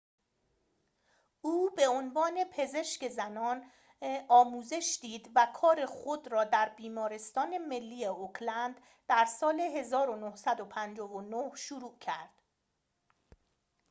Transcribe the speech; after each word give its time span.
او 1.41 1.69
به 1.75 1.87
عنوان 1.87 2.43
پزشک 2.51 3.07
زنان 3.09 3.71
آموزش 4.29 4.97
دید 5.01 5.31
و 5.35 5.47
کار 5.55 5.85
خود 5.85 6.27
را 6.27 6.43
در 6.43 6.69
بیمارستان 6.69 7.57
ملی 7.57 8.05
اوکلند 8.05 8.81
در 9.07 9.25
سال 9.25 9.59
۱۹۵۹ 9.83 11.55
شروع 11.55 11.97
کرد 11.99 12.31